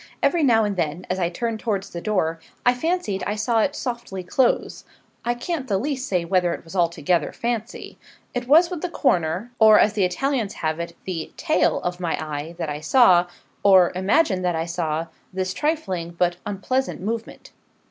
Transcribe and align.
Every 0.23 0.41
now 0.41 0.63
and 0.63 0.77
then, 0.77 1.05
as 1.11 1.19
I 1.19 1.29
turned 1.29 1.59
towards 1.59 1.91
the 1.91 2.01
door, 2.01 2.39
I 2.65 2.73
fancied 2.73 3.23
I 3.27 3.35
saw 3.35 3.59
it 3.61 3.75
softly 3.75 4.23
close. 4.23 4.83
I 5.23 5.35
can't 5.35 5.67
the 5.67 5.77
least 5.77 6.07
say 6.07 6.25
whether 6.25 6.55
it 6.55 6.63
was 6.63 6.75
altogether 6.75 7.31
fancy. 7.31 7.99
It 8.33 8.47
was 8.47 8.71
with 8.71 8.81
the 8.81 8.89
corner, 8.89 9.51
or 9.59 9.77
as 9.79 9.93
the 9.93 10.03
Italians 10.03 10.55
have 10.55 10.79
it, 10.79 10.95
the 11.05 11.31
'tail' 11.37 11.81
of 11.83 11.99
my 11.99 12.17
eye 12.19 12.55
that 12.57 12.67
I 12.69 12.79
saw, 12.79 13.27
or 13.61 13.91
imagined 13.93 14.43
that 14.43 14.55
I 14.55 14.65
saw, 14.65 15.05
this 15.31 15.53
trifling 15.53 16.13
but 16.17 16.37
unpleasant 16.47 16.99
movement. 16.99 17.51